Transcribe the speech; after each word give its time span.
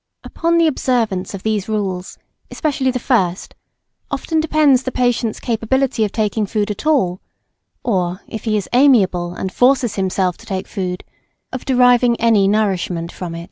Upon 0.23 0.57
the 0.57 0.65
observance 0.65 1.35
of 1.35 1.43
these 1.43 1.69
rules, 1.69 2.17
especially 2.49 2.89
the 2.89 2.97
first, 2.97 3.53
often 4.09 4.39
depends 4.39 4.81
the 4.81 4.91
patient's 4.91 5.39
capability 5.39 6.03
of 6.03 6.11
taking 6.11 6.47
food 6.47 6.71
at 6.71 6.87
all, 6.87 7.21
or, 7.83 8.21
if 8.27 8.45
he 8.45 8.57
is 8.57 8.67
amiable 8.73 9.35
and 9.35 9.53
forces 9.53 9.97
himself 9.97 10.37
to 10.37 10.47
take 10.47 10.67
food, 10.67 11.03
of 11.51 11.65
deriving 11.65 12.19
any 12.19 12.47
nourishment 12.47 13.11
from 13.11 13.35
it. 13.35 13.39